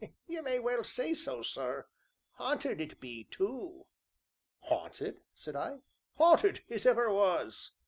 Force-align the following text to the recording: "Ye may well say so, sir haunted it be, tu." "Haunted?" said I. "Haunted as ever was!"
"Ye 0.25 0.41
may 0.41 0.57
well 0.57 0.83
say 0.83 1.13
so, 1.13 1.43
sir 1.43 1.85
haunted 2.31 2.81
it 2.81 2.99
be, 2.99 3.25
tu." 3.25 3.85
"Haunted?" 4.61 5.21
said 5.35 5.55
I. 5.55 5.77
"Haunted 6.17 6.63
as 6.71 6.87
ever 6.87 7.13
was!" 7.13 7.69